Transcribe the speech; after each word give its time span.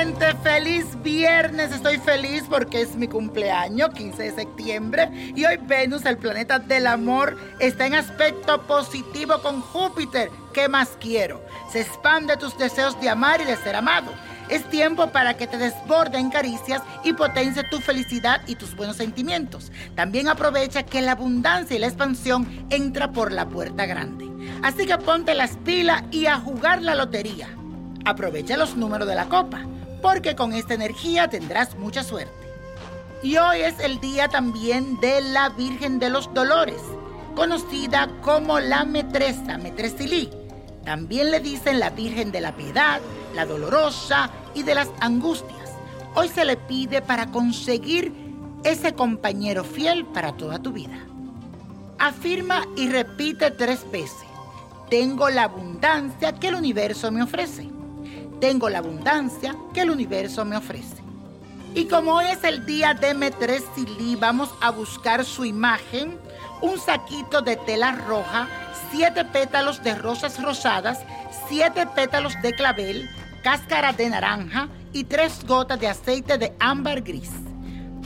gente, 0.00 0.34
feliz 0.42 0.86
viernes. 1.02 1.72
Estoy 1.72 1.98
feliz 1.98 2.44
porque 2.48 2.80
es 2.80 2.96
mi 2.96 3.06
cumpleaños, 3.06 3.90
15 3.90 4.22
de 4.22 4.30
septiembre, 4.32 5.32
y 5.34 5.44
hoy 5.44 5.58
Venus, 5.58 6.04
el 6.04 6.16
planeta 6.16 6.58
del 6.58 6.86
amor, 6.86 7.36
está 7.58 7.86
en 7.86 7.94
aspecto 7.94 8.62
positivo 8.62 9.40
con 9.42 9.60
Júpiter. 9.60 10.30
¿Qué 10.52 10.68
más 10.68 10.96
quiero? 11.00 11.44
Se 11.70 11.80
expande 11.80 12.36
tus 12.36 12.56
deseos 12.56 13.00
de 13.00 13.08
amar 13.08 13.40
y 13.40 13.44
de 13.44 13.56
ser 13.56 13.76
amado. 13.76 14.10
Es 14.48 14.68
tiempo 14.70 15.08
para 15.08 15.34
que 15.34 15.46
te 15.46 15.58
desborden 15.58 16.30
caricias 16.30 16.82
y 17.04 17.12
potencie 17.12 17.62
tu 17.64 17.78
felicidad 17.78 18.40
y 18.46 18.56
tus 18.56 18.74
buenos 18.74 18.96
sentimientos. 18.96 19.70
También 19.94 20.28
aprovecha 20.28 20.82
que 20.82 21.02
la 21.02 21.12
abundancia 21.12 21.76
y 21.76 21.78
la 21.78 21.86
expansión 21.86 22.66
entra 22.70 23.12
por 23.12 23.32
la 23.32 23.48
puerta 23.48 23.86
grande. 23.86 24.28
Así 24.62 24.86
que 24.86 24.98
ponte 24.98 25.34
las 25.34 25.56
pilas 25.58 26.02
y 26.10 26.26
a 26.26 26.38
jugar 26.38 26.82
la 26.82 26.96
lotería. 26.96 27.59
Aprovecha 28.04 28.56
los 28.56 28.76
números 28.76 29.06
de 29.06 29.14
la 29.14 29.28
copa, 29.28 29.66
porque 30.00 30.34
con 30.34 30.52
esta 30.52 30.74
energía 30.74 31.28
tendrás 31.28 31.76
mucha 31.76 32.02
suerte. 32.02 32.32
Y 33.22 33.36
hoy 33.36 33.60
es 33.60 33.78
el 33.80 34.00
día 34.00 34.28
también 34.28 34.98
de 35.00 35.20
la 35.20 35.50
Virgen 35.50 35.98
de 35.98 36.08
los 36.08 36.32
Dolores, 36.32 36.80
conocida 37.34 38.08
como 38.22 38.58
la 38.58 38.84
Metresa, 38.84 39.58
Metresilí. 39.58 40.30
También 40.84 41.30
le 41.30 41.40
dicen 41.40 41.78
la 41.78 41.90
Virgen 41.90 42.32
de 42.32 42.40
la 42.40 42.56
Piedad, 42.56 43.00
la 43.34 43.44
Dolorosa 43.44 44.30
y 44.54 44.62
de 44.62 44.74
las 44.74 44.88
Angustias. 45.00 45.72
Hoy 46.14 46.28
se 46.28 46.46
le 46.46 46.56
pide 46.56 47.02
para 47.02 47.26
conseguir 47.26 48.12
ese 48.64 48.94
compañero 48.94 49.64
fiel 49.64 50.06
para 50.06 50.32
toda 50.32 50.58
tu 50.58 50.72
vida. 50.72 50.98
Afirma 51.98 52.66
y 52.76 52.88
repite 52.88 53.50
tres 53.50 53.88
veces. 53.90 54.26
Tengo 54.88 55.28
la 55.28 55.44
abundancia 55.44 56.32
que 56.32 56.48
el 56.48 56.54
universo 56.54 57.12
me 57.12 57.22
ofrece. 57.22 57.68
Tengo 58.40 58.70
la 58.70 58.78
abundancia 58.78 59.54
que 59.74 59.82
el 59.82 59.90
universo 59.90 60.46
me 60.46 60.56
ofrece. 60.56 60.96
Y 61.74 61.84
como 61.84 62.14
hoy 62.14 62.24
es 62.26 62.42
el 62.42 62.64
día 62.64 62.94
de 62.94 63.12
Metresili, 63.12 64.16
vamos 64.16 64.50
a 64.60 64.70
buscar 64.70 65.24
su 65.24 65.44
imagen, 65.44 66.18
un 66.62 66.78
saquito 66.78 67.42
de 67.42 67.56
tela 67.56 67.92
roja, 67.92 68.48
siete 68.90 69.24
pétalos 69.26 69.82
de 69.82 69.94
rosas 69.94 70.42
rosadas, 70.42 71.00
siete 71.48 71.86
pétalos 71.94 72.32
de 72.42 72.54
clavel, 72.54 73.08
cáscara 73.44 73.92
de 73.92 74.08
naranja 74.08 74.68
y 74.92 75.04
tres 75.04 75.44
gotas 75.46 75.78
de 75.78 75.88
aceite 75.88 76.38
de 76.38 76.54
ámbar 76.58 77.02
gris. 77.02 77.30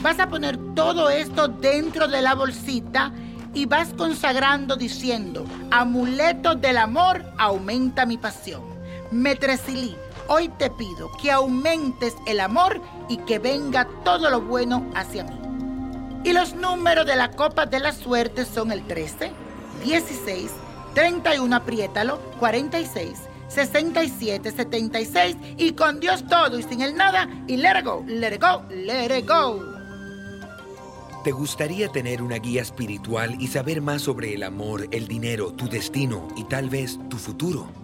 Vas 0.02 0.18
a 0.18 0.28
poner 0.28 0.58
todo 0.74 1.08
esto 1.10 1.48
dentro 1.48 2.08
de 2.08 2.20
la 2.20 2.34
bolsita 2.34 3.12
y 3.55 3.66
vas 3.66 3.94
consagrando 3.96 4.74
diciendo, 4.77 5.46
amuleto 5.70 6.56
del 6.56 6.77
amor 6.77 7.24
aumenta 7.38 8.05
mi 8.05 8.18
pasión. 8.18 8.62
Metresilí, 9.10 9.96
hoy 10.28 10.48
te 10.48 10.70
pido 10.70 11.11
que 11.20 11.30
aumentes 11.30 12.17
el 12.27 12.41
amor 12.41 12.80
y 13.08 13.19
que 13.19 13.39
venga 13.39 13.89
todo 14.05 14.30
lo 14.30 14.41
bueno 14.41 14.84
hacia 14.94 15.25
mí. 15.25 15.39
Y 16.25 16.33
los 16.33 16.55
números 16.55 17.06
de 17.06 17.17
la 17.17 17.30
copa 17.30 17.67
de 17.67 17.80
la 17.80 17.92
suerte 17.92 18.45
son 18.45 18.72
el 18.72 18.86
13, 18.86 19.30
16, 19.84 20.50
31, 20.95 21.55
apriétalo, 21.55 22.19
46, 22.39 23.19
67, 23.48 24.50
76 24.50 25.36
y 25.58 25.72
con 25.72 26.00
Dios 26.00 26.25
todo 26.27 26.58
y 26.58 26.62
sin 26.62 26.80
el 26.80 26.97
nada 26.97 27.28
y 27.47 27.56
let 27.56 27.78
it 27.78 27.84
go, 27.84 28.02
let 28.06 28.34
it 28.34 28.41
go, 28.41 28.62
let 28.70 29.19
it 29.19 29.28
go. 29.28 29.75
¿Te 31.25 31.33
gustaría 31.33 31.89
tener 31.89 32.20
una 32.20 32.36
guía 32.36 32.61
espiritual 32.62 33.41
y 33.41 33.47
saber 33.47 33.80
más 33.80 34.02
sobre 34.02 34.34
el 34.34 34.42
amor, 34.42 34.89
el 34.91 35.08
dinero, 35.08 35.52
tu 35.55 35.69
destino 35.69 36.29
y 36.36 36.45
tal 36.45 36.68
vez 36.68 36.98
tu 37.08 37.17
futuro? 37.17 37.83